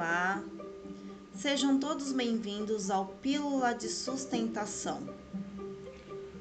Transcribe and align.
Olá, 0.00 0.42
sejam 1.34 1.78
todos 1.78 2.10
bem-vindos 2.10 2.90
ao 2.90 3.04
Pílula 3.04 3.74
de 3.74 3.90
Sustentação, 3.90 5.06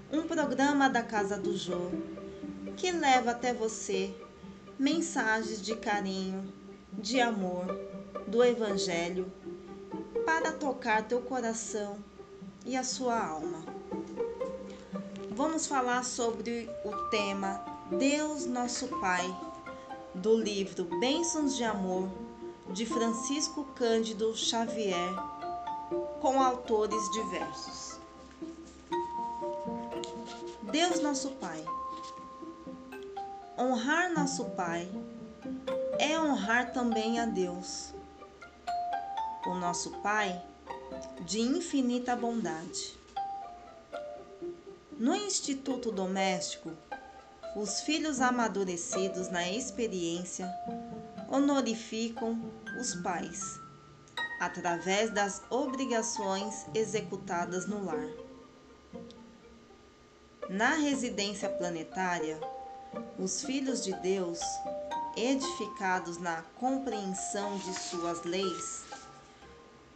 um 0.10 0.21
programa 0.21 0.89
da 0.89 1.04
Casa 1.04 1.38
do 1.38 1.58
Jô 1.58 1.92
que 2.78 2.90
leva 2.90 3.31
até 3.31 3.53
você 3.53 4.15
mensagens 4.79 5.62
de 5.62 5.76
carinho, 5.76 6.53
de 6.94 7.19
amor, 7.19 7.65
do 8.26 8.42
Evangelho 8.42 9.29
para 10.26 10.53
tocar 10.53 11.05
teu 11.05 11.19
coração 11.19 11.97
e 12.65 12.78
a 12.78 12.83
sua 12.85 13.21
alma. 13.21 13.65
Vamos 15.31 15.67
falar 15.67 16.05
sobre 16.05 16.70
o 16.85 17.09
tema 17.09 17.62
Deus 17.91 18.45
Nosso 18.45 18.88
Pai, 19.02 19.27
do 20.16 20.38
livro 20.38 20.85
Bênçãos 21.02 21.57
de 21.57 21.66
Amor, 21.66 22.28
de 22.71 22.85
Francisco 22.85 23.65
Cândido 23.75 24.35
Xavier, 24.35 25.13
com 26.21 26.41
autores 26.41 27.01
diversos. 27.11 27.99
Deus 30.71 31.01
Nosso 31.01 31.29
Pai. 31.31 31.65
Honrar 33.57 34.13
nosso 34.13 34.45
Pai 34.51 34.89
é 35.97 36.17
honrar 36.17 36.71
também 36.71 37.19
a 37.19 37.25
Deus 37.25 37.93
o 39.45 39.55
nosso 39.55 39.89
Pai, 40.01 40.41
de 41.25 41.41
infinita 41.41 42.15
bondade. 42.15 42.97
No 44.97 45.15
Instituto 45.15 45.91
Doméstico, 45.91 46.71
os 47.55 47.81
filhos 47.81 48.21
amadurecidos 48.21 49.29
na 49.29 49.49
experiência 49.49 50.47
honorificam 51.32 52.52
os 52.80 52.96
pais, 52.96 53.60
através 54.40 55.12
das 55.12 55.41
obrigações 55.49 56.66
executadas 56.74 57.68
no 57.68 57.85
lar. 57.85 58.08
Na 60.50 60.74
residência 60.76 61.48
planetária, 61.48 62.40
os 63.20 63.44
filhos 63.44 63.84
de 63.84 63.94
Deus, 64.02 64.40
edificados 65.16 66.18
na 66.18 66.42
compreensão 66.60 67.58
de 67.60 67.74
suas 67.78 68.24
leis, 68.24 68.84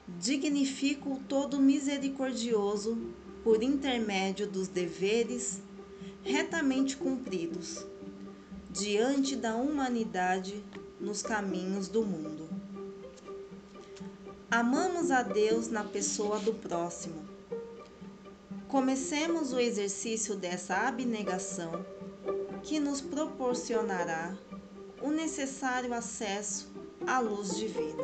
dignifica 0.08 1.10
o 1.10 1.18
todo 1.28 1.60
misericordioso 1.60 3.14
por 3.44 3.64
intermédio 3.64 4.46
dos 4.46 4.68
deveres 4.68 5.62
retamente 6.22 6.96
cumpridos 6.96 7.86
diante 8.70 9.36
da 9.36 9.56
humanidade 9.56 10.64
nos 11.00 11.22
caminhos 11.22 11.88
do 11.88 12.04
mundo. 12.06 12.50
Amamos 14.50 15.10
a 15.10 15.22
Deus 15.24 15.68
na 15.68 15.84
pessoa 15.84 16.40
do 16.40 16.54
próximo. 16.54 17.28
Comecemos 18.68 19.54
o 19.54 19.60
exercício 19.60 20.36
dessa 20.36 20.76
abnegação 20.88 21.86
que 22.64 22.80
nos 22.80 23.02
proporcionará 23.02 24.36
o 25.02 25.10
necessário 25.10 25.94
acesso 25.94 26.72
à 27.06 27.20
luz 27.20 27.58
divina. 27.58 28.04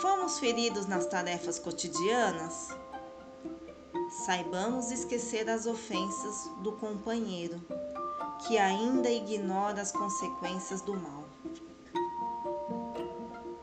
Fomos 0.00 0.38
feridos 0.38 0.86
nas 0.86 1.06
tarefas 1.06 1.58
cotidianas? 1.58 2.68
Saibamos 4.24 4.90
esquecer 4.90 5.48
as 5.50 5.66
ofensas 5.66 6.50
do 6.62 6.72
companheiro, 6.72 7.60
que 8.46 8.58
ainda 8.58 9.10
ignora 9.10 9.80
as 9.80 9.92
consequências 9.92 10.80
do 10.82 10.94
mal. 10.94 11.24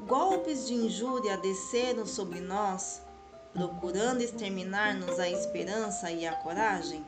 Golpes 0.08 0.68
de 0.68 0.74
injúria 0.74 1.38
desceram 1.38 2.06
sobre 2.06 2.40
nós, 2.40 3.02
procurando 3.54 4.22
exterminar-nos 4.22 5.20
a 5.20 5.30
esperança 5.30 6.12
e 6.12 6.28
a 6.28 6.36
coragem? 6.36 7.04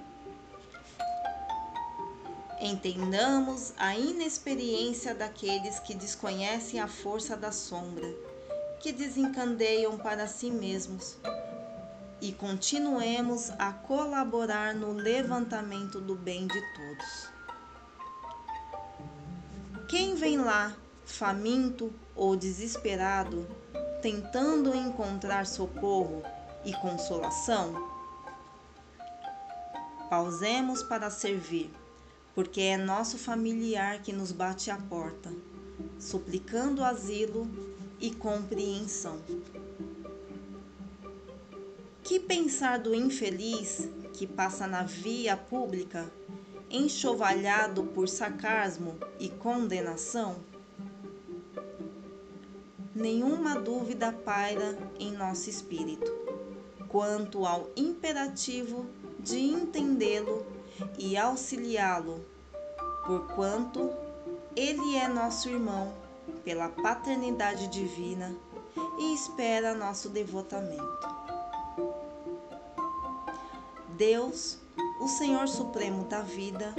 Entendamos 2.59 3.73
a 3.77 3.95
inexperiência 3.95 5.13
daqueles 5.13 5.79
que 5.79 5.93
desconhecem 5.93 6.79
a 6.79 6.87
força 6.87 7.37
da 7.37 7.51
sombra 7.51 8.07
que 8.79 8.91
desencandeiam 8.91 9.97
para 9.97 10.27
si 10.27 10.49
mesmos 10.49 11.17
e 12.21 12.31
continuemos 12.31 13.51
a 13.59 13.71
colaborar 13.71 14.73
no 14.73 14.91
levantamento 14.91 15.99
do 16.01 16.15
bem 16.15 16.47
de 16.47 16.61
todos. 16.73 17.36
Quem 19.87 20.15
vem 20.15 20.37
lá, 20.37 20.75
faminto 21.05 21.93
ou 22.13 22.35
desesperado, 22.35 23.47
tentando 24.01 24.75
encontrar 24.75 25.45
socorro 25.45 26.23
e 26.65 26.73
consolação? 26.73 27.87
Pausemos 30.09 30.83
para 30.83 31.09
servir, 31.09 31.71
porque 32.35 32.59
é 32.59 32.75
nosso 32.75 33.17
familiar 33.17 34.01
que 34.01 34.11
nos 34.11 34.33
bate 34.33 34.69
à 34.69 34.75
porta, 34.75 35.31
suplicando 35.97 36.83
asilo 36.83 37.49
e 37.97 38.13
compreensão. 38.13 39.21
Que 42.03 42.19
pensar 42.19 42.77
do 42.77 42.93
infeliz 42.93 43.87
que 44.11 44.27
passa 44.27 44.67
na 44.67 44.83
via 44.83 45.37
pública, 45.37 46.11
enxovalhado 46.69 47.83
por 47.83 48.07
sarcasmo 48.07 48.95
e 49.19 49.29
condenação? 49.29 50.37
Nenhuma 52.93 53.59
dúvida 53.59 54.11
paira 54.11 54.77
em 54.99 55.11
nosso 55.11 55.49
espírito 55.49 56.11
quanto 56.87 57.45
ao 57.45 57.69
imperativo 57.75 58.85
de 59.19 59.39
entendê-lo 59.39 60.45
e 60.97 61.17
auxiliá-lo, 61.17 62.25
porquanto 63.05 63.91
ele 64.55 64.95
é 64.95 65.07
nosso 65.07 65.49
irmão 65.49 65.93
pela 66.43 66.69
paternidade 66.69 67.67
divina 67.67 68.35
e 68.97 69.13
espera 69.13 69.75
nosso 69.75 70.09
devotamento. 70.09 71.17
Deus, 73.89 74.59
o 74.99 75.07
Senhor 75.07 75.47
Supremo 75.47 76.03
da 76.05 76.21
vida, 76.21 76.73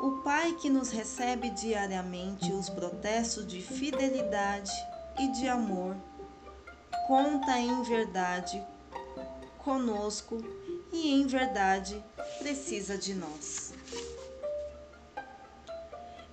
o 0.00 0.22
Pai 0.22 0.52
que 0.54 0.68
nos 0.68 0.90
recebe 0.90 1.50
diariamente 1.50 2.52
os 2.52 2.68
protestos 2.68 3.46
de 3.46 3.60
fidelidade 3.60 4.72
e 5.18 5.28
de 5.28 5.48
amor, 5.48 5.96
conta 7.06 7.58
em 7.58 7.82
verdade 7.82 8.62
conosco 9.58 10.38
e 10.92 11.12
em 11.12 11.26
verdade 11.26 12.02
precisa 12.38 12.96
de 12.96 13.14
nós. 13.14 13.74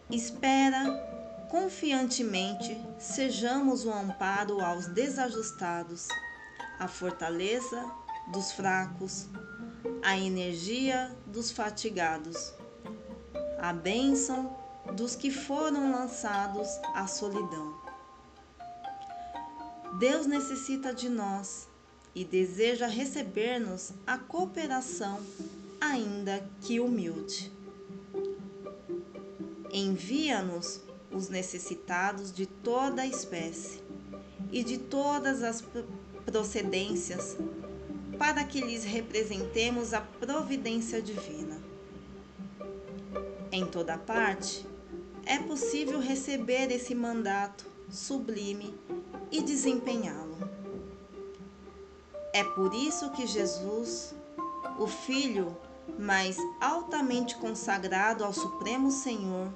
Espera 0.10 1.14
confiantemente 1.50 2.80
sejamos 3.00 3.86
o 3.86 3.92
amparo 3.92 4.60
aos 4.60 4.88
desajustados, 4.88 6.08
a 6.80 6.88
fortaleza 6.88 7.84
dos 8.32 8.52
fracos, 8.52 9.28
a 10.02 10.18
energia 10.18 11.16
dos 11.26 11.52
fatigados, 11.52 12.54
a 13.60 13.74
bênção 13.74 14.56
dos 14.96 15.16
que 15.16 15.32
foram 15.32 15.92
lançados 15.92 16.68
à 16.94 17.08
solidão. 17.08 17.82
Deus 20.00 20.26
necessita 20.26 20.94
de 20.94 21.08
nós 21.08 21.68
e 22.16 22.26
deseja 22.26 22.88
receber-nos 22.88 23.94
a 24.06 24.18
cooperação, 24.18 25.20
ainda 25.80 26.48
que 26.62 26.80
humilde. 26.80 27.52
Envia-nos 29.72 30.82
os 31.12 31.30
necessitados 31.30 32.32
de 32.32 32.46
toda 32.46 33.04
a 33.04 33.08
espécie 33.08 33.82
e 34.52 34.64
de 34.64 34.78
todas 34.78 35.44
as 35.44 35.64
procedências, 36.26 37.38
para 38.24 38.46
que 38.46 38.62
lhes 38.62 38.86
representemos 38.86 39.94
a 39.94 40.00
providência 40.00 41.02
divina. 41.02 41.62
Em 43.52 43.66
toda 43.66 43.98
parte, 43.98 44.66
é 45.26 45.40
possível 45.40 46.00
receber 46.00 46.72
esse 46.72 46.96
mandato 46.96 47.66
sublime 47.90 48.74
e 49.30 49.42
desempenhá-lo. 49.42 50.38
É 52.32 52.46
por 52.46 52.74
isso 52.74 53.12
que 53.12 53.28
Jesus, 53.28 54.16
o 54.80 54.88
Filho 54.88 55.58
mais 56.00 56.38
altamente 56.62 57.36
consagrado 57.36 58.24
ao 58.24 58.32
Supremo 58.32 58.90
Senhor, 58.90 59.52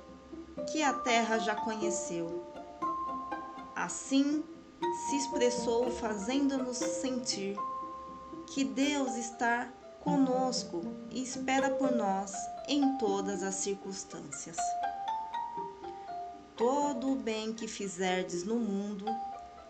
que 0.74 0.84
a 0.84 0.92
terra 0.92 1.40
já 1.40 1.56
conheceu. 1.56 2.44
Assim 3.74 4.44
se 5.08 5.16
expressou, 5.16 5.90
fazendo-nos 5.90 6.75
sentir 6.75 7.56
que 8.48 8.64
Deus 8.64 9.16
está 9.16 9.70
conosco 10.02 10.82
e 11.12 11.22
espera 11.22 11.70
por 11.70 11.92
nós 11.92 12.34
em 12.68 12.98
todas 12.98 13.44
as 13.44 13.56
circunstâncias. 13.56 14.58
todo 16.56 17.12
o 17.12 17.16
bem 17.16 17.54
que 17.54 17.68
fizerdes 17.68 18.44
no 18.44 18.56
mundo, 18.56 19.06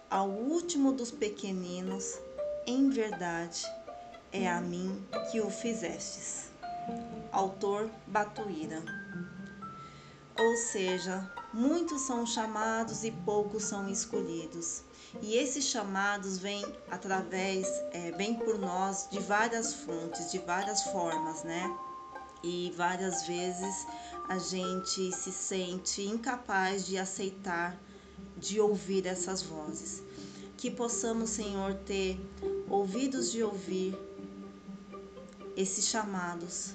ao 0.09 0.29
último 0.29 0.93
dos 0.93 1.11
pequeninos, 1.11 2.17
em 2.65 2.89
verdade, 2.89 3.61
é 4.31 4.47
a 4.47 4.61
mim 4.61 5.05
que 5.29 5.41
o 5.41 5.49
fizestes. 5.49 6.49
Autor 7.31 7.89
Batuíra. 8.07 8.81
Ou 10.39 10.55
seja, 10.55 11.29
muitos 11.53 12.01
são 12.01 12.25
chamados 12.25 13.03
e 13.03 13.11
poucos 13.11 13.63
são 13.63 13.89
escolhidos. 13.89 14.83
E 15.21 15.35
esses 15.35 15.65
chamados 15.65 16.37
vêm 16.37 16.63
através, 16.89 17.67
é, 17.91 18.11
vêm 18.11 18.35
por 18.35 18.57
nós 18.57 19.07
de 19.09 19.19
várias 19.19 19.73
fontes, 19.73 20.31
de 20.31 20.39
várias 20.39 20.83
formas, 20.83 21.43
né? 21.43 21.75
E 22.43 22.71
várias 22.77 23.25
vezes 23.25 23.87
a 24.29 24.37
gente 24.37 25.11
se 25.11 25.31
sente 25.31 26.01
incapaz 26.03 26.85
de 26.85 26.97
aceitar, 26.97 27.77
de 28.37 28.59
ouvir 28.59 29.05
essas 29.07 29.41
vozes. 29.41 30.03
Que 30.55 30.69
possamos, 30.69 31.31
Senhor, 31.31 31.73
ter 31.85 32.19
ouvidos 32.69 33.31
de 33.31 33.43
ouvir 33.43 33.97
esses 35.55 35.87
chamados 35.87 36.73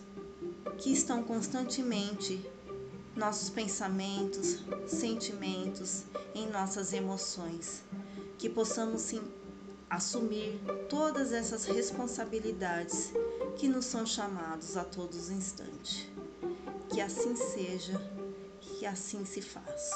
que 0.78 0.92
estão 0.92 1.22
constantemente 1.22 2.44
nossos 3.14 3.50
pensamentos, 3.50 4.64
sentimentos, 4.86 6.04
em 6.34 6.48
nossas 6.48 6.92
emoções, 6.92 7.82
que 8.38 8.48
possamos 8.48 9.02
sim 9.02 9.22
assumir 9.88 10.58
todas 10.88 11.32
essas 11.32 11.66
responsabilidades 11.66 13.12
que 13.56 13.68
nos 13.68 13.84
são 13.84 14.06
chamados 14.06 14.76
a 14.76 14.84
todos 14.84 15.24
os 15.24 15.30
instantes. 15.30 16.08
Que 16.88 17.00
assim 17.00 17.36
seja, 17.36 18.00
que 18.60 18.86
assim 18.86 19.24
se 19.24 19.42
faz. 19.42 19.90